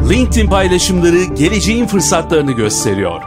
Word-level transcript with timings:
LinkedIn 0.00 0.46
paylaşımları 0.46 1.24
geleceğin 1.24 1.86
fırsatlarını 1.86 2.52
gösteriyor. 2.52 3.22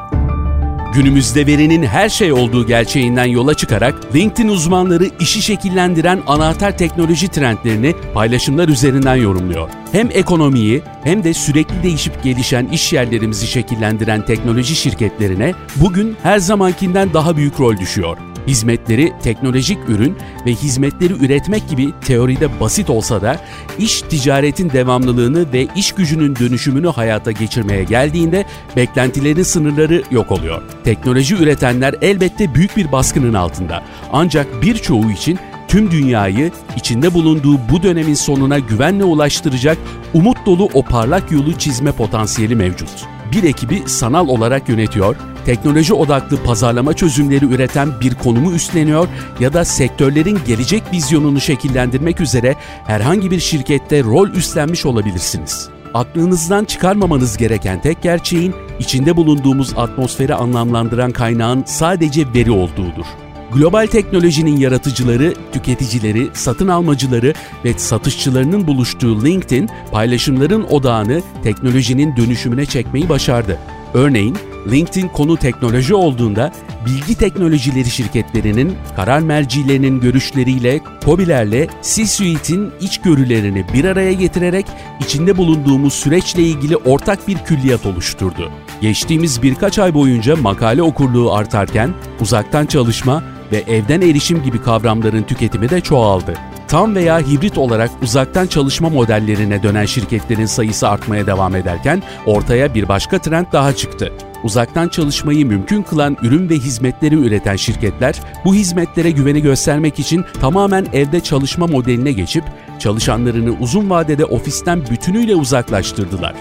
Günümüzde 0.94 1.48
verinin 1.48 1.84
her 1.84 2.10
şey 2.10 2.34
olduğu 2.34 2.68
gerçeğinden 2.68 3.26
yola 3.26 3.54
çıkarak 3.54 4.16
LinkedIn 4.16 4.48
uzmanları 4.48 5.10
işi 5.20 5.42
şekillendiren 5.42 6.22
anahtar 6.28 6.78
teknoloji 6.78 7.28
trendlerini 7.28 7.96
paylaşımlar 8.14 8.68
üzerinden 8.68 9.16
yorumluyor. 9.16 9.70
Hem 9.92 10.10
ekonomiyi 10.14 10.82
hem 11.04 11.24
de 11.24 11.34
sürekli 11.34 11.84
değişip 11.84 12.24
gelişen 12.24 12.68
iş 12.68 12.94
yerlerimizi 12.94 13.48
şekillendiren 13.48 14.26
teknoloji 14.26 14.76
şirketlerine 14.76 15.54
bugün 15.76 16.18
her 16.24 16.40
zamankinden 16.40 17.14
daha 17.14 17.38
büyük 17.38 17.60
rol 17.60 17.78
düşüyor. 17.78 18.18
Hizmetleri 18.50 19.14
teknolojik 19.24 19.78
ürün 19.88 20.18
ve 20.46 20.52
hizmetleri 20.52 21.14
üretmek 21.26 21.70
gibi 21.70 21.94
teoride 22.02 22.60
basit 22.60 22.90
olsa 22.90 23.22
da 23.22 23.42
iş 23.80 24.02
ticaretin 24.02 24.70
devamlılığını 24.70 25.54
ve 25.54 25.68
iş 25.76 25.92
gücünün 25.92 26.36
dönüşümünü 26.36 26.88
hayata 26.88 27.32
geçirmeye 27.32 27.84
geldiğinde 27.84 28.46
beklentilerin 28.76 29.44
sınırları 29.44 30.04
yok 30.12 30.32
oluyor. 30.32 30.62
Teknoloji 30.84 31.36
üretenler 31.36 31.96
elbette 32.02 32.56
büyük 32.56 32.78
bir 32.78 32.92
baskının 32.92 33.34
altında. 33.34 33.84
Ancak 34.12 34.62
birçoğu 34.62 35.12
için 35.12 35.40
tüm 35.68 35.92
dünyayı 35.92 36.52
içinde 36.76 37.14
bulunduğu 37.14 37.60
bu 37.72 37.84
dönemin 37.84 38.14
sonuna 38.14 38.60
güvenle 38.60 39.04
ulaştıracak 39.04 39.78
umut 40.14 40.38
dolu 40.46 40.70
o 40.74 40.84
parlak 40.84 41.32
yolu 41.32 41.54
çizme 41.54 41.92
potansiyeli 41.92 42.56
mevcut. 42.56 42.90
Bir 43.32 43.44
ekibi 43.44 43.84
sanal 43.86 44.28
olarak 44.28 44.70
yönetiyor, 44.70 45.16
teknoloji 45.46 45.94
odaklı 45.94 46.44
pazarlama 46.44 46.94
çözümleri 46.94 47.46
üreten 47.46 47.90
bir 48.02 48.16
konumu 48.16 48.52
üstleniyor 48.52 49.08
ya 49.40 49.54
da 49.54 49.66
sektörlerin 49.66 50.40
gelecek 50.48 50.84
vizyonunu 50.94 51.42
şekillendirmek 51.42 52.22
üzere 52.22 52.56
herhangi 52.86 53.32
bir 53.32 53.40
şirkette 53.40 54.04
rol 54.04 54.30
üstlenmiş 54.30 54.86
olabilirsiniz. 54.86 55.70
Aklınızdan 55.94 56.66
çıkarmamanız 56.66 57.38
gereken 57.38 57.82
tek 57.82 58.02
gerçeğin 58.02 58.56
içinde 58.80 59.16
bulunduğumuz 59.16 59.74
atmosferi 59.78 60.36
anlamlandıran 60.36 61.12
kaynağın 61.12 61.64
sadece 61.68 62.34
veri 62.36 62.52
olduğudur. 62.52 63.06
Global 63.54 63.88
teknolojinin 63.88 64.58
yaratıcıları, 64.58 65.34
tüketicileri, 65.52 66.30
satın 66.34 66.68
almacıları 66.68 67.34
ve 67.66 67.74
satışçılarının 67.74 68.68
buluştuğu 68.68 69.26
LinkedIn, 69.26 69.70
paylaşımların 69.92 70.64
odağını 70.64 71.22
teknolojinin 71.44 72.16
dönüşümüne 72.16 72.66
çekmeyi 72.66 73.10
başardı. 73.10 73.60
Örneğin 73.94 74.38
LinkedIn 74.72 75.08
konu 75.08 75.38
teknoloji 75.38 75.96
olduğunda 75.96 76.52
bilgi 76.86 77.16
teknolojileri 77.16 77.90
şirketlerinin 77.90 78.76
karar 78.96 79.20
mercilerinin 79.20 80.00
görüşleriyle, 80.00 80.80
COBİ'lerle 81.06 81.68
C-Suite'in 81.82 82.72
içgörülerini 82.82 83.66
bir 83.74 83.86
araya 83.86 84.14
getirerek 84.14 84.66
içinde 85.00 85.38
bulunduğumuz 85.38 85.94
süreçle 85.94 86.44
ilgili 86.44 86.78
ortak 86.78 87.28
bir 87.28 87.38
külliyat 87.38 87.86
oluşturdu. 87.86 88.52
Geçtiğimiz 88.82 89.44
birkaç 89.44 89.80
ay 89.80 89.94
boyunca 89.94 90.36
makale 90.36 90.82
okurluğu 90.82 91.34
artarken 91.34 91.94
uzaktan 92.22 92.66
çalışma 92.66 93.24
ve 93.52 93.58
evden 93.58 94.02
erişim 94.02 94.44
gibi 94.44 94.62
kavramların 94.62 95.24
tüketimi 95.24 95.70
de 95.70 95.82
çoğaldı. 95.82 96.34
Tam 96.70 96.96
veya 96.96 97.20
hibrit 97.20 97.58
olarak 97.58 97.92
uzaktan 98.04 98.48
çalışma 98.48 98.90
modellerine 98.90 99.64
dönen 99.64 99.86
şirketlerin 99.86 100.46
sayısı 100.46 100.90
artmaya 100.90 101.28
devam 101.28 101.56
ederken 101.56 102.04
ortaya 102.26 102.74
bir 102.74 102.88
başka 102.88 103.20
trend 103.20 103.46
daha 103.54 103.76
çıktı. 103.76 104.14
Uzaktan 104.44 104.88
çalışmayı 104.88 105.46
mümkün 105.46 105.82
kılan 105.82 106.18
ürün 106.22 106.50
ve 106.50 106.56
hizmetleri 106.56 107.16
üreten 107.16 107.56
şirketler 107.56 108.22
bu 108.46 108.56
hizmetlere 108.56 109.12
güveni 109.12 109.42
göstermek 109.42 110.00
için 110.00 110.26
tamamen 110.42 110.88
evde 110.94 111.20
çalışma 111.20 111.68
modeline 111.68 112.12
geçip 112.12 112.44
çalışanlarını 112.80 113.52
uzun 113.60 113.90
vadede 113.90 114.26
ofisten 114.26 114.82
bütünüyle 114.90 115.36
uzaklaştırdılar. 115.36 116.36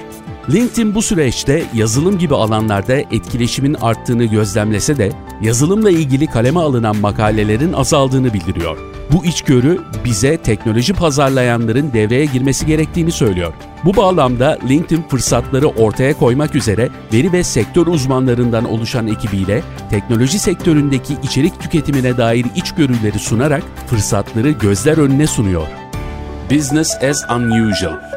LinkedIn 0.53 0.95
bu 0.95 1.03
süreçte 1.03 1.65
yazılım 1.75 2.19
gibi 2.19 2.35
alanlarda 2.35 2.95
etkileşimin 2.95 3.75
arttığını 3.75 4.25
gözlemlese 4.25 4.97
de 4.97 5.13
yazılımla 5.43 5.91
ilgili 5.91 6.27
kaleme 6.27 6.61
alınan 6.61 6.97
makalelerin 6.97 7.73
azaldığını 7.73 8.35
bildiriyor. 8.35 8.79
Bu 9.13 9.25
içgörü 9.25 9.81
bize 10.05 10.37
teknoloji 10.37 10.93
pazarlayanların 10.93 11.93
devreye 11.93 12.25
girmesi 12.25 12.67
gerektiğini 12.67 13.13
söylüyor. 13.13 13.53
Bu 13.85 13.97
bağlamda 13.97 14.59
LinkedIn 14.69 15.03
fırsatları 15.03 15.67
ortaya 15.67 16.19
koymak 16.19 16.55
üzere 16.55 16.89
veri 17.13 17.33
ve 17.33 17.45
sektör 17.45 17.87
uzmanlarından 17.87 18.65
oluşan 18.65 19.07
ekibiyle 19.07 19.63
teknoloji 19.91 20.39
sektöründeki 20.39 21.17
içerik 21.23 21.61
tüketimine 21.61 22.17
dair 22.17 22.47
içgörüleri 22.57 23.19
sunarak 23.19 23.63
fırsatları 23.87 24.51
gözler 24.51 24.99
önüne 24.99 25.27
sunuyor. 25.27 25.67
Business 26.51 26.91
as 27.03 27.31
unusual 27.37 28.08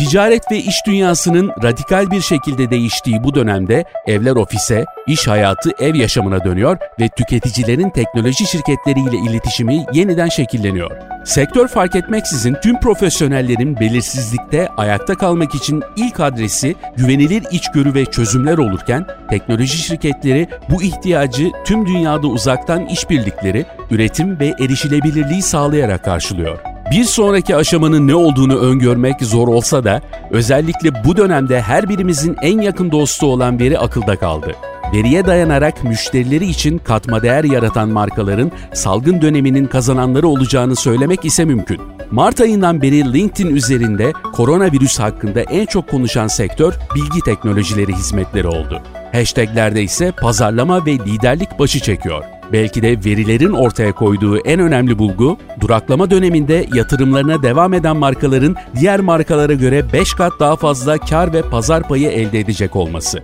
Ticaret 0.00 0.52
ve 0.52 0.58
iş 0.58 0.86
dünyasının 0.86 1.50
radikal 1.62 2.10
bir 2.10 2.20
şekilde 2.20 2.70
değiştiği 2.70 3.24
bu 3.24 3.34
dönemde 3.34 3.84
evler 4.06 4.36
ofise, 4.36 4.84
iş 5.06 5.28
hayatı 5.28 5.70
ev 5.80 5.94
yaşamına 5.94 6.44
dönüyor 6.44 6.76
ve 7.00 7.08
tüketicilerin 7.08 7.90
teknoloji 7.90 8.46
şirketleriyle 8.46 9.16
iletişimi 9.16 9.86
yeniden 9.92 10.28
şekilleniyor. 10.28 10.90
Sektör 11.24 11.68
fark 11.68 11.94
etmeksizin 11.96 12.56
tüm 12.62 12.80
profesyonellerin 12.80 13.80
belirsizlikte 13.80 14.68
ayakta 14.76 15.14
kalmak 15.14 15.54
için 15.54 15.82
ilk 15.96 16.20
adresi 16.20 16.74
güvenilir 16.96 17.44
içgörü 17.50 17.94
ve 17.94 18.04
çözümler 18.04 18.58
olurken 18.58 19.06
teknoloji 19.30 19.78
şirketleri 19.78 20.48
bu 20.70 20.82
ihtiyacı 20.82 21.50
tüm 21.64 21.86
dünyada 21.86 22.26
uzaktan 22.26 22.86
işbirlikleri, 22.86 23.66
üretim 23.90 24.40
ve 24.40 24.54
erişilebilirliği 24.60 25.42
sağlayarak 25.42 26.04
karşılıyor. 26.04 26.79
Bir 26.90 27.04
sonraki 27.04 27.56
aşamanın 27.56 28.08
ne 28.08 28.14
olduğunu 28.14 28.56
öngörmek 28.56 29.22
zor 29.22 29.48
olsa 29.48 29.84
da 29.84 30.02
özellikle 30.30 31.04
bu 31.04 31.16
dönemde 31.16 31.60
her 31.60 31.88
birimizin 31.88 32.36
en 32.42 32.60
yakın 32.60 32.92
dostu 32.92 33.26
olan 33.26 33.58
veri 33.58 33.78
akılda 33.78 34.16
kaldı. 34.16 34.54
Veriye 34.94 35.26
dayanarak 35.26 35.84
müşterileri 35.84 36.46
için 36.46 36.78
katma 36.78 37.22
değer 37.22 37.44
yaratan 37.44 37.88
markaların 37.88 38.52
salgın 38.74 39.22
döneminin 39.22 39.66
kazananları 39.66 40.28
olacağını 40.28 40.76
söylemek 40.76 41.24
ise 41.24 41.44
mümkün. 41.44 41.80
Mart 42.10 42.40
ayından 42.40 42.82
beri 42.82 43.12
LinkedIn 43.12 43.56
üzerinde 43.56 44.12
koronavirüs 44.32 44.98
hakkında 44.98 45.40
en 45.40 45.66
çok 45.66 45.88
konuşan 45.88 46.26
sektör 46.26 46.74
bilgi 46.94 47.20
teknolojileri 47.20 47.92
hizmetleri 47.92 48.46
oldu. 48.46 48.82
Hashtaglerde 49.12 49.82
ise 49.82 50.12
pazarlama 50.12 50.86
ve 50.86 50.92
liderlik 50.92 51.58
başı 51.58 51.80
çekiyor. 51.80 52.39
Belki 52.52 52.82
de 52.82 53.04
verilerin 53.04 53.52
ortaya 53.52 53.92
koyduğu 53.92 54.38
en 54.38 54.60
önemli 54.60 54.98
bulgu, 54.98 55.38
duraklama 55.60 56.10
döneminde 56.10 56.66
yatırımlarına 56.74 57.42
devam 57.42 57.74
eden 57.74 57.96
markaların 57.96 58.56
diğer 58.80 59.00
markalara 59.00 59.52
göre 59.52 59.92
5 59.92 60.14
kat 60.14 60.32
daha 60.40 60.56
fazla 60.56 60.98
kar 60.98 61.32
ve 61.32 61.42
pazar 61.42 61.88
payı 61.88 62.08
elde 62.08 62.40
edecek 62.40 62.76
olması. 62.76 63.22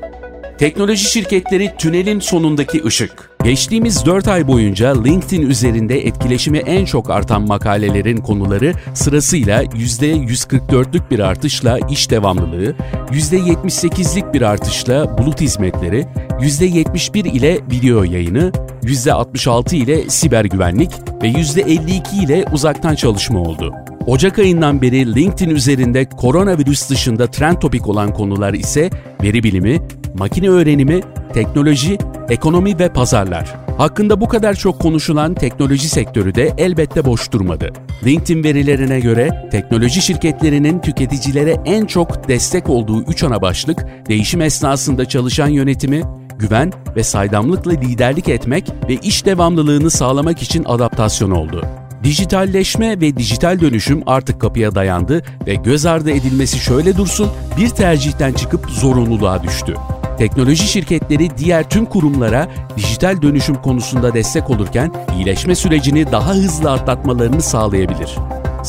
Teknoloji 0.59 1.05
şirketleri 1.11 1.73
tünelin 1.79 2.21
sonundaki 2.21 2.85
ışık. 2.85 3.36
Geçtiğimiz 3.47 4.07
4 4.07 4.29
ay 4.29 4.49
boyunca 4.49 5.03
LinkedIn 5.03 5.43
üzerinde 5.43 6.07
etkileşimi 6.07 6.59
en 6.59 6.85
çok 6.85 7.11
artan 7.11 7.43
makalelerin 7.43 8.17
konuları 8.17 8.73
sırasıyla 8.95 9.65
%144'lük 9.65 11.11
bir 11.11 11.19
artışla 11.19 11.79
iş 11.91 12.11
devamlılığı, 12.11 12.75
%78'lik 13.11 14.35
bir 14.35 14.43
artışla 14.43 15.19
bulut 15.19 15.41
hizmetleri, 15.41 16.07
%71 16.41 17.29
ile 17.29 17.59
video 17.71 18.03
yayını, 18.03 18.53
%66 18.83 19.77
ile 19.77 20.11
siber 20.11 20.45
güvenlik 20.45 20.91
ve 21.23 21.29
%52 21.29 22.25
ile 22.25 22.45
uzaktan 22.53 22.95
çalışma 22.95 23.39
oldu. 23.39 23.73
Ocak 24.07 24.39
ayından 24.39 24.83
beri 24.83 25.15
LinkedIn 25.15 25.51
üzerinde 25.51 26.09
koronavirüs 26.09 26.91
dışında 26.91 27.27
trend 27.27 27.57
topik 27.57 27.89
olan 27.89 28.15
konular 28.15 28.55
ise 28.55 28.91
veri 29.23 29.43
bilimi, 29.43 29.81
makine 30.19 30.49
öğrenimi, 30.49 31.01
teknoloji, 31.35 31.99
ekonomi 32.29 32.79
ve 32.79 32.89
pazarlar. 32.89 33.67
Hakkında 33.79 34.21
bu 34.21 34.29
kadar 34.29 34.55
çok 34.55 34.81
konuşulan 34.81 35.35
teknoloji 35.35 35.89
sektörü 35.89 36.35
de 36.35 36.55
elbette 36.59 37.05
boş 37.05 37.33
durmadı. 37.33 37.73
LinkedIn 38.05 38.45
verilerine 38.45 39.01
göre 39.01 39.49
teknoloji 39.51 40.03
şirketlerinin 40.03 40.79
tüketicilere 40.79 41.57
en 41.65 41.87
çok 41.87 42.29
destek 42.29 42.69
olduğu 42.69 43.03
3 43.03 43.23
ana 43.23 43.43
başlık, 43.43 43.87
değişim 44.09 44.41
esnasında 44.41 45.05
çalışan 45.05 45.49
yönetimi, 45.49 46.03
güven 46.39 46.73
ve 46.97 47.03
saydamlıkla 47.03 47.73
liderlik 47.73 48.29
etmek 48.29 48.73
ve 48.89 48.95
iş 48.95 49.27
devamlılığını 49.27 49.91
sağlamak 49.91 50.43
için 50.43 50.65
adaptasyon 50.65 51.31
oldu. 51.31 51.67
Dijitalleşme 52.05 53.01
ve 53.01 53.17
dijital 53.17 53.61
dönüşüm 53.61 54.03
artık 54.07 54.41
kapıya 54.41 54.75
dayandı 54.75 55.23
ve 55.47 55.55
göz 55.55 55.87
ardı 55.87 56.11
edilmesi 56.11 56.59
şöyle 56.59 56.97
dursun 56.97 57.29
bir 57.57 57.69
tercihten 57.69 58.33
çıkıp 58.33 58.71
zorunluluğa 58.71 59.43
düştü. 59.43 59.75
Teknoloji 60.19 60.69
şirketleri 60.69 61.39
diğer 61.39 61.71
tüm 61.71 61.85
kurumlara 61.85 62.49
dijital 62.77 63.23
dönüşüm 63.23 63.55
konusunda 63.55 64.15
destek 64.15 64.51
olurken 64.51 64.93
iyileşme 65.17 65.55
sürecini 65.55 66.13
daha 66.13 66.35
hızlı 66.35 66.73
atlatmalarını 66.73 67.43
sağlayabilir. 67.43 68.17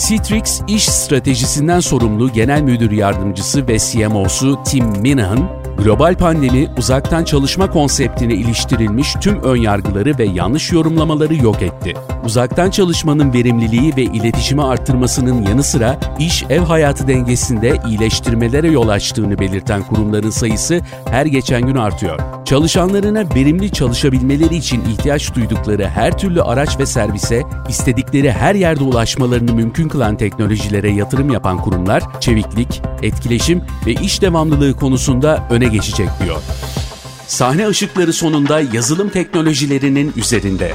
Citrix 0.08 0.62
iş 0.68 0.86
stratejisinden 0.86 1.80
sorumlu 1.80 2.34
Genel 2.34 2.62
Müdür 2.62 2.92
Yardımcısı 2.92 3.68
ve 3.68 3.80
CMO'su 3.80 4.64
Tim 4.64 4.86
Minahan, 4.86 5.50
Global 5.84 6.16
pandemi 6.16 6.68
uzaktan 6.78 7.24
çalışma 7.24 7.72
konseptine 7.72 8.34
iliştirilmiş 8.34 9.14
tüm 9.22 9.44
önyargıları 9.44 10.18
ve 10.18 10.26
yanlış 10.26 10.72
yorumlamaları 10.72 11.36
yok 11.36 11.62
etti. 11.62 11.94
Uzaktan 12.26 12.70
çalışmanın 12.70 13.34
verimliliği 13.34 13.96
ve 13.98 14.04
iletişimi 14.04 14.64
arttırmasının 14.64 15.42
yanı 15.42 15.64
sıra 15.64 16.00
iş 16.20 16.44
ev 16.50 16.60
hayatı 16.60 17.08
dengesinde 17.08 17.78
iyileştirmelere 17.88 18.68
yol 18.68 18.88
açtığını 18.88 19.40
belirten 19.40 19.84
kurumların 19.84 20.30
sayısı 20.30 20.82
her 21.10 21.26
geçen 21.26 21.62
gün 21.62 21.76
artıyor. 21.76 22.20
Çalışanlarına 22.46 23.24
verimli 23.36 23.72
çalışabilmeleri 23.72 24.56
için 24.56 24.82
ihtiyaç 24.86 25.36
duydukları 25.36 25.88
her 25.88 26.18
türlü 26.18 26.42
araç 26.42 26.80
ve 26.80 26.86
servise 26.86 27.44
istedikleri 27.70 28.32
her 28.32 28.56
yerde 28.56 28.84
ulaşmalarını 28.84 29.54
mümkün 29.54 29.88
kılan 29.88 30.18
teknolojilere 30.18 30.92
yatırım 30.92 31.32
yapan 31.32 31.62
kurumlar 31.62 32.04
çeviklik, 32.20 32.82
etkileşim 33.02 33.62
ve 33.86 33.94
iş 33.94 34.22
devamlılığı 34.22 34.76
konusunda 34.76 35.48
öne 35.50 35.67
geçecek 35.68 36.10
diyor. 36.24 36.42
Sahne 37.28 37.68
ışıkları 37.68 38.14
sonunda 38.14 38.60
yazılım 38.74 39.10
teknolojilerinin 39.10 40.14
üzerinde. 40.16 40.74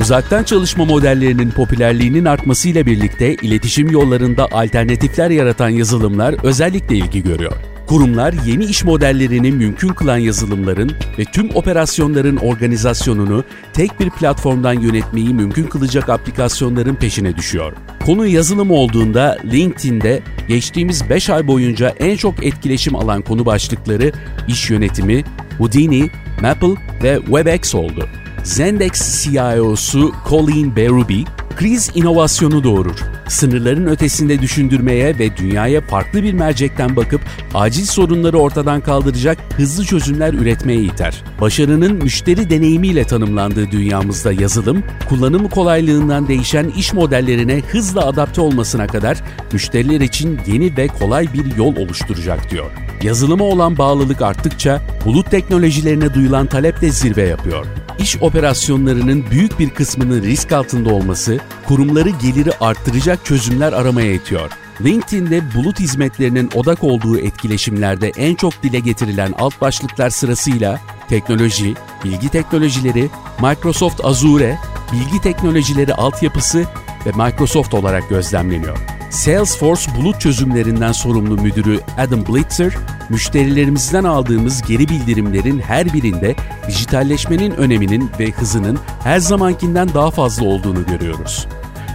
Uzaktan 0.00 0.44
çalışma 0.44 0.84
modellerinin 0.84 1.50
popülerliğinin 1.50 2.24
artmasıyla 2.24 2.86
birlikte 2.86 3.34
iletişim 3.34 3.90
yollarında 3.90 4.48
alternatifler 4.52 5.30
yaratan 5.30 5.68
yazılımlar 5.68 6.34
özellikle 6.42 6.96
ilgi 6.96 7.22
görüyor. 7.22 7.52
Kurumlar 7.86 8.34
yeni 8.46 8.64
iş 8.64 8.84
modellerini 8.84 9.52
mümkün 9.52 9.88
kılan 9.88 10.16
yazılımların 10.16 10.92
ve 11.18 11.24
tüm 11.24 11.50
operasyonların 11.54 12.36
organizasyonunu 12.36 13.44
tek 13.72 14.00
bir 14.00 14.10
platformdan 14.10 14.72
yönetmeyi 14.72 15.34
mümkün 15.34 15.66
kılacak 15.66 16.08
aplikasyonların 16.08 16.94
peşine 16.94 17.36
düşüyor. 17.36 17.72
Konu 18.06 18.26
yazılım 18.26 18.70
olduğunda 18.70 19.38
LinkedIn'de 19.52 20.22
geçtiğimiz 20.48 21.10
5 21.10 21.30
ay 21.30 21.46
boyunca 21.46 21.88
en 21.88 22.16
çok 22.16 22.46
etkileşim 22.46 22.96
alan 22.96 23.22
konu 23.22 23.46
başlıkları 23.46 24.12
iş 24.48 24.70
yönetimi, 24.70 25.24
Houdini, 25.58 26.10
Maple 26.42 26.74
ve 27.02 27.18
WebEx 27.20 27.74
oldu. 27.74 28.08
Zendex 28.42 29.24
CIO'su 29.24 30.12
Colin 30.28 30.76
Berube, 30.76 31.24
kriz 31.56 31.90
inovasyonu 31.94 32.64
doğurur. 32.64 32.98
Sınırların 33.28 33.86
ötesinde 33.86 34.42
düşündürmeye 34.42 35.18
ve 35.18 35.36
dünyaya 35.36 35.80
farklı 35.80 36.22
bir 36.22 36.32
mercekten 36.32 36.96
bakıp 36.96 37.20
acil 37.54 37.84
sorunları 37.84 38.38
ortadan 38.38 38.80
kaldıracak 38.80 39.38
hızlı 39.56 39.84
çözümler 39.84 40.34
üretmeye 40.34 40.82
iter. 40.82 41.24
Başarının 41.40 41.92
müşteri 41.92 42.50
deneyimiyle 42.50 43.04
tanımlandığı 43.04 43.70
dünyamızda 43.70 44.32
yazılım, 44.32 44.84
kullanım 45.08 45.48
kolaylığından 45.48 46.28
değişen 46.28 46.68
iş 46.68 46.92
modellerine 46.92 47.62
hızla 47.68 48.06
adapte 48.06 48.40
olmasına 48.40 48.86
kadar 48.86 49.22
müşteriler 49.52 50.00
için 50.00 50.40
yeni 50.46 50.76
ve 50.76 50.86
kolay 50.86 51.32
bir 51.32 51.56
yol 51.56 51.76
oluşturacak 51.76 52.50
diyor. 52.50 52.83
Yazılıma 53.04 53.44
olan 53.44 53.78
bağlılık 53.78 54.22
arttıkça 54.22 54.82
bulut 55.04 55.30
teknolojilerine 55.30 56.14
duyulan 56.14 56.46
talep 56.46 56.80
de 56.80 56.90
zirve 56.90 57.22
yapıyor 57.22 57.66
iş 57.98 58.22
operasyonlarının 58.22 59.24
büyük 59.30 59.58
bir 59.58 59.70
kısmının 59.70 60.22
risk 60.22 60.52
altında 60.52 60.94
olması, 60.94 61.38
kurumları 61.68 62.08
geliri 62.08 62.50
arttıracak 62.60 63.24
çözümler 63.24 63.72
aramaya 63.72 64.12
itiyor. 64.12 64.50
LinkedIn'de 64.84 65.42
bulut 65.54 65.80
hizmetlerinin 65.80 66.50
odak 66.54 66.84
olduğu 66.84 67.18
etkileşimlerde 67.18 68.12
en 68.16 68.34
çok 68.34 68.62
dile 68.62 68.78
getirilen 68.78 69.34
alt 69.38 69.60
başlıklar 69.60 70.10
sırasıyla 70.10 70.80
teknoloji, 71.08 71.74
bilgi 72.04 72.28
teknolojileri, 72.28 73.10
Microsoft 73.42 74.04
Azure, 74.04 74.58
bilgi 74.92 75.20
teknolojileri 75.22 75.94
altyapısı 75.94 76.64
ve 77.06 77.24
Microsoft 77.24 77.74
olarak 77.74 78.08
gözlemleniyor. 78.08 78.78
Salesforce 79.10 79.90
bulut 79.96 80.20
çözümlerinden 80.20 80.92
sorumlu 80.92 81.42
müdürü 81.42 81.80
Adam 81.98 82.26
Blitzer, 82.26 82.72
müşterilerimizden 83.08 84.04
aldığımız 84.04 84.62
geri 84.62 84.88
bildirimlerin 84.88 85.58
her 85.58 85.92
birinde 85.92 86.34
dijitalleşmenin 86.68 87.50
öneminin 87.50 88.10
ve 88.20 88.30
hızının 88.30 88.78
her 89.02 89.18
zamankinden 89.18 89.88
daha 89.94 90.10
fazla 90.10 90.44
olduğunu 90.46 90.86
görüyoruz. 90.86 91.46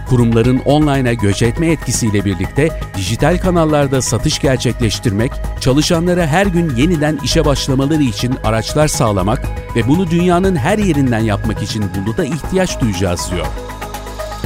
Kurumların 0.08 0.58
online'a 0.64 1.12
göç 1.12 1.42
etme 1.42 1.66
etkisiyle 1.66 2.24
birlikte 2.24 2.68
dijital 2.96 3.38
kanallarda 3.38 4.02
satış 4.02 4.38
gerçekleştirmek, 4.38 5.32
çalışanlara 5.60 6.26
her 6.26 6.46
gün 6.46 6.76
yeniden 6.76 7.18
işe 7.24 7.44
başlamaları 7.44 8.02
için 8.02 8.34
araçlar 8.44 8.88
sağlamak 8.88 9.48
ve 9.76 9.88
bunu 9.88 10.10
dünyanın 10.10 10.56
her 10.56 10.78
yerinden 10.78 11.20
yapmak 11.20 11.62
için 11.62 11.84
buluta 11.96 12.24
ihtiyaç 12.24 12.80
duyacağız 12.80 13.30
diyor. 13.30 13.46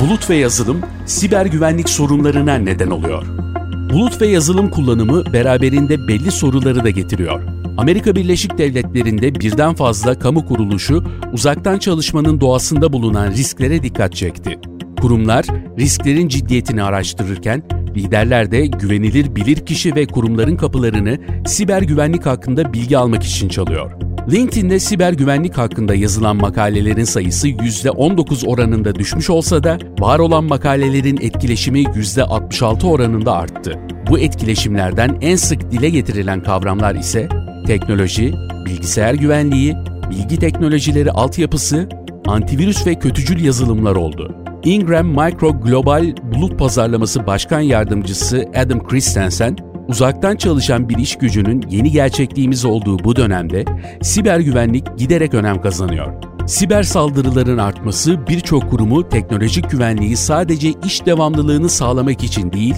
Bulut 0.00 0.30
ve 0.30 0.36
yazılım 0.36 0.80
siber 1.06 1.46
güvenlik 1.46 1.88
sorunlarına 1.88 2.54
neden 2.54 2.90
oluyor. 2.90 3.26
Bulut 3.92 4.20
ve 4.20 4.26
yazılım 4.26 4.70
kullanımı 4.70 5.32
beraberinde 5.32 6.08
belli 6.08 6.30
soruları 6.30 6.84
da 6.84 6.90
getiriyor. 6.90 7.42
Amerika 7.76 8.16
Birleşik 8.16 8.58
Devletleri'nde 8.58 9.34
birden 9.34 9.74
fazla 9.74 10.18
kamu 10.18 10.46
kuruluşu 10.46 11.04
uzaktan 11.32 11.78
çalışmanın 11.78 12.40
doğasında 12.40 12.92
bulunan 12.92 13.30
risklere 13.30 13.82
dikkat 13.82 14.14
çekti. 14.14 14.58
Kurumlar 15.00 15.46
risklerin 15.78 16.28
ciddiyetini 16.28 16.82
araştırırken 16.82 17.62
liderler 17.96 18.50
de 18.50 18.66
güvenilir 18.66 19.36
bilirkişi 19.36 19.94
ve 19.94 20.06
kurumların 20.06 20.56
kapılarını 20.56 21.18
siber 21.46 21.82
güvenlik 21.82 22.26
hakkında 22.26 22.72
bilgi 22.72 22.98
almak 22.98 23.22
için 23.22 23.48
çalıyor. 23.48 24.03
LinkedIn'de 24.32 24.80
siber 24.80 25.12
güvenlik 25.12 25.58
hakkında 25.58 25.94
yazılan 25.94 26.36
makalelerin 26.36 27.04
sayısı 27.04 27.48
%19 27.48 28.46
oranında 28.46 28.94
düşmüş 28.94 29.30
olsa 29.30 29.64
da 29.64 29.78
var 29.98 30.18
olan 30.18 30.44
makalelerin 30.44 31.18
etkileşimi 31.20 31.82
%66 31.82 32.86
oranında 32.86 33.32
arttı. 33.32 33.78
Bu 34.10 34.18
etkileşimlerden 34.18 35.18
en 35.20 35.36
sık 35.36 35.72
dile 35.72 35.90
getirilen 35.90 36.42
kavramlar 36.42 36.94
ise 36.94 37.28
teknoloji, 37.66 38.34
bilgisayar 38.66 39.14
güvenliği, 39.14 39.74
bilgi 40.10 40.36
teknolojileri 40.36 41.10
altyapısı, 41.10 41.88
antivirüs 42.26 42.86
ve 42.86 42.94
kötücül 42.94 43.44
yazılımlar 43.44 43.96
oldu. 43.96 44.34
Ingram 44.64 45.06
Micro 45.06 45.60
Global 45.60 46.14
Bulut 46.34 46.58
Pazarlaması 46.58 47.26
Başkan 47.26 47.60
Yardımcısı 47.60 48.44
Adam 48.56 48.86
Christensen, 48.86 49.56
Uzaktan 49.88 50.36
çalışan 50.36 50.88
bir 50.88 50.98
iş 50.98 51.16
gücünün 51.16 51.64
yeni 51.70 51.90
gerçekliğimiz 51.90 52.64
olduğu 52.64 53.04
bu 53.04 53.16
dönemde 53.16 53.64
siber 54.02 54.40
güvenlik 54.40 54.98
giderek 54.98 55.34
önem 55.34 55.60
kazanıyor. 55.60 56.12
Siber 56.46 56.82
saldırıların 56.82 57.58
artması 57.58 58.26
birçok 58.28 58.70
kurumu 58.70 59.08
teknolojik 59.08 59.70
güvenliği 59.70 60.16
sadece 60.16 60.72
iş 60.86 61.06
devamlılığını 61.06 61.68
sağlamak 61.68 62.24
için 62.24 62.52
değil, 62.52 62.74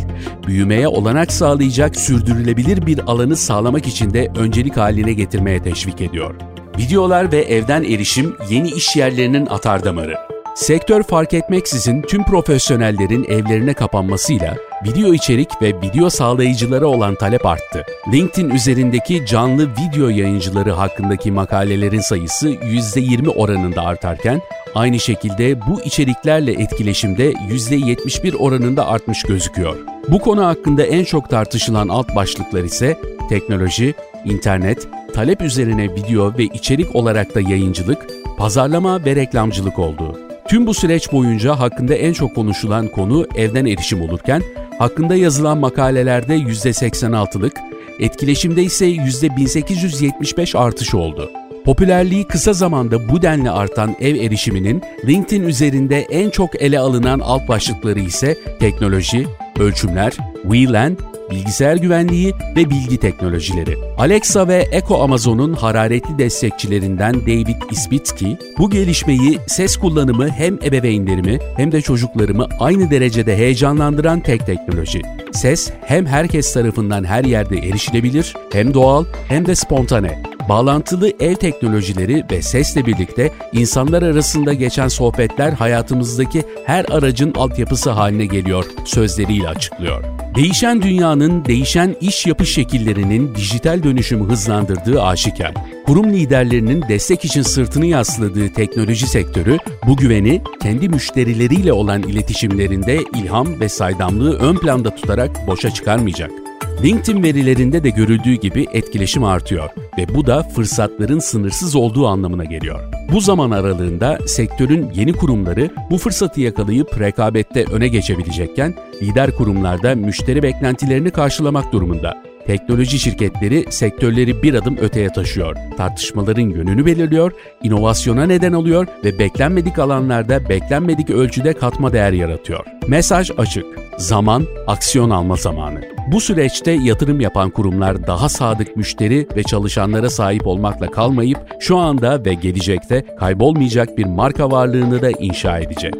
büyümeye 0.47 0.89
olanak 0.89 1.33
sağlayacak 1.33 1.97
sürdürülebilir 1.97 2.87
bir 2.87 2.99
alanı 2.99 3.37
sağlamak 3.37 3.87
için 3.87 4.15
de 4.15 4.33
öncelik 4.37 4.77
haline 4.77 5.13
getirmeye 5.13 5.63
teşvik 5.63 6.01
ediyor. 6.01 6.35
Videolar 6.79 7.33
ve 7.33 7.43
evden 7.43 7.83
erişim 7.83 8.37
yeni 8.51 8.71
iş 8.71 8.97
yerlerinin 8.97 9.47
atardamarı. 9.47 10.15
Sektör 10.55 11.03
fark 11.03 11.35
etmeksizin 11.35 12.03
tüm 12.03 12.25
profesyonellerin 12.25 13.25
evlerine 13.25 13.75
kapanmasıyla 13.75 14.57
video 14.85 15.15
içerik 15.15 15.63
ve 15.63 15.81
video 15.83 16.11
sağlayıcılara 16.11 16.87
olan 16.87 17.15
talep 17.15 17.47
arttı. 17.47 17.85
LinkedIn 18.13 18.51
üzerindeki 18.51 19.27
canlı 19.27 19.69
video 19.71 20.09
yayıncıları 20.09 20.73
hakkındaki 20.73 21.33
makalelerin 21.33 22.01
sayısı 22.01 22.49
%20 22.49 23.29
oranında 23.29 23.83
artarken, 23.83 24.41
aynı 24.75 25.01
şekilde 25.01 25.61
bu 25.67 25.81
içeriklerle 25.81 26.53
etkileşimde 26.53 27.33
%71 27.33 28.37
oranında 28.37 28.87
artmış 28.87 29.23
gözüküyor. 29.23 29.77
Bu 30.09 30.19
konu 30.19 30.47
hakkında 30.47 30.83
en 30.83 31.05
çok 31.05 31.31
tartışılan 31.31 31.89
alt 31.89 32.17
başlıklar 32.17 32.65
ise 32.65 33.01
teknoloji, 33.29 33.95
internet, 34.25 34.89
talep 35.15 35.43
üzerine 35.43 35.95
video 35.95 36.39
ve 36.39 36.45
içerik 36.45 36.97
olarak 36.97 37.35
da 37.35 37.41
yayıncılık, 37.41 38.07
pazarlama 38.39 39.05
ve 39.05 39.17
reklamcılık 39.17 39.79
oldu. 39.79 40.21
Tüm 40.49 40.67
bu 40.67 40.75
süreç 40.75 41.13
boyunca 41.13 41.59
hakkında 41.59 41.95
en 41.95 42.13
çok 42.13 42.35
konuşulan 42.35 42.89
konu 42.89 43.27
evden 43.37 43.67
erişim 43.67 44.03
olurken, 44.03 44.43
hakkında 44.79 45.15
yazılan 45.17 45.59
makalelerde 45.59 46.37
%86'lık, 46.37 47.61
etkileşimde 47.99 48.63
ise 48.63 48.87
%1875 48.87 50.59
artış 50.59 50.95
oldu. 50.95 51.31
Popülerliği 51.65 52.25
kısa 52.25 52.53
zamanda 52.53 53.09
bu 53.09 53.23
denli 53.23 53.51
artan 53.51 53.97
ev 54.01 54.15
erişiminin 54.15 54.83
LinkedIn 55.07 55.43
üzerinde 55.43 55.99
en 56.01 56.31
çok 56.31 56.63
ele 56.63 56.79
alınan 56.79 57.21
alt 57.21 57.49
başlıkları 57.49 58.01
ise 58.01 58.39
teknoloji, 58.61 59.27
ölçümler, 59.59 60.17
WLAN 60.43 60.97
bilgisayar 61.31 61.77
güvenliği 61.77 62.35
ve 62.57 62.71
bilgi 62.71 62.97
teknolojileri. 62.97 63.79
Alexa 63.99 64.49
ve 64.49 64.69
Echo 64.73 65.03
Amazon'un 65.03 65.53
hararetli 65.53 66.19
destekçilerinden 66.19 67.15
David 67.15 67.71
Isbitsky, 67.71 68.33
bu 68.59 68.71
gelişmeyi 68.71 69.39
ses 69.47 69.77
kullanımı 69.77 70.29
hem 70.29 70.55
ebeveynlerimi 70.65 71.39
hem 71.57 71.73
de 71.73 71.81
çocuklarımı 71.81 72.47
aynı 72.61 72.91
derecede 72.91 73.37
heyecanlandıran 73.37 74.21
tek 74.21 74.47
teknoloji. 74.47 75.03
Ses 75.33 75.71
hem 75.85 76.07
herkes 76.07 76.53
tarafından 76.53 77.05
her 77.05 77.25
yerde 77.25 77.59
erişilebilir, 77.59 78.35
hem 78.53 78.75
doğal 78.75 79.05
hem 79.29 79.47
de 79.47 79.55
spontane. 79.55 80.36
Bağlantılı 80.49 81.13
ev 81.21 81.35
teknolojileri 81.35 82.25
ve 82.31 82.43
sesle 82.43 82.87
birlikte 82.87 83.33
insanlar 83.53 84.03
arasında 84.03 84.53
geçen 84.53 84.89
sohbetler 84.89 85.53
hayatımızdaki 85.53 86.43
her 86.67 86.85
aracın 86.85 87.35
altyapısı 87.35 87.91
haline 87.91 88.27
geliyor 88.27 88.65
sözleriyle 88.85 89.49
açıklıyor. 89.49 90.05
Değişen 90.35 90.83
dünyanın 90.83 91.45
değişen 91.45 91.97
iş 92.01 92.27
yapış 92.27 92.55
şekillerinin 92.55 93.35
dijital 93.35 93.83
dönüşümü 93.83 94.29
hızlandırdığı 94.29 95.03
aşikar. 95.03 95.55
Kurum 95.87 96.13
liderlerinin 96.13 96.85
destek 96.89 97.25
için 97.25 97.43
sırtını 97.43 97.87
yasladığı 97.87 98.53
teknoloji 98.53 99.07
sektörü 99.07 99.59
bu 99.87 99.97
güveni 99.97 100.43
kendi 100.63 100.89
müşterileriyle 100.89 101.73
olan 101.73 102.03
iletişimlerinde 102.03 102.99
ilham 103.15 103.61
ve 103.61 103.69
saydamlığı 103.69 104.39
ön 104.39 104.57
planda 104.57 104.95
tutarak 104.95 105.47
boşa 105.47 105.71
çıkarmayacak. 105.71 106.46
LinkedIn 106.83 107.23
verilerinde 107.23 107.85
de 107.85 107.91
görüldüğü 107.91 108.35
gibi 108.35 108.67
etkileşim 108.73 109.25
artıyor 109.25 109.71
ve 109.99 110.15
bu 110.15 110.27
da 110.27 110.43
fırsatların 110.43 111.19
sınırsız 111.19 111.77
olduğu 111.77 112.07
anlamına 112.07 112.45
geliyor. 112.45 112.81
Bu 113.13 113.21
zaman 113.21 113.51
aralığında 113.51 114.19
sektörün 114.27 114.91
yeni 114.95 115.13
kurumları 115.13 115.71
bu 115.91 115.99
fırsatı 115.99 116.41
yakalayıp 116.41 117.01
rekabette 117.01 117.65
öne 117.65 117.89
geçebilecekken 117.89 118.75
lider 119.03 119.37
kurumlarda 119.37 119.95
müşteri 119.95 120.43
beklentilerini 120.43 121.11
karşılamak 121.11 121.73
durumunda. 121.73 122.23
Teknoloji 122.47 122.99
şirketleri 122.99 123.65
sektörleri 123.71 124.43
bir 124.43 124.55
adım 124.55 124.77
öteye 124.77 125.09
taşıyor. 125.09 125.57
Tartışmaların 125.77 126.51
yönünü 126.51 126.87
belirliyor, 126.87 127.33
inovasyona 127.63 128.27
neden 128.27 128.53
oluyor 128.53 128.87
ve 129.05 129.19
beklenmedik 129.19 129.79
alanlarda 129.79 130.49
beklenmedik 130.49 131.11
ölçüde 131.11 131.53
katma 131.53 131.93
değer 131.93 132.13
yaratıyor. 132.13 132.65
Mesaj 132.89 133.31
açık. 133.39 133.86
Zaman, 133.99 134.47
aksiyon 134.67 135.11
alma 135.11 135.37
zamanı. 135.37 135.81
Bu 136.13 136.21
süreçte 136.21 136.71
yatırım 136.71 137.21
yapan 137.21 137.51
kurumlar 137.51 138.07
daha 138.07 138.29
sadık 138.29 138.77
müşteri 138.77 139.27
ve 139.37 139.43
çalışanlara 139.43 140.11
sahip 140.11 140.47
olmakla 140.47 140.91
kalmayıp 140.91 141.39
şu 141.61 141.77
anda 141.77 142.25
ve 142.25 142.35
gelecekte 142.35 143.05
kaybolmayacak 143.19 143.99
bir 143.99 144.05
marka 144.05 144.51
varlığını 144.51 145.03
da 145.03 145.11
inşa 145.11 145.59
edecek. 145.59 145.95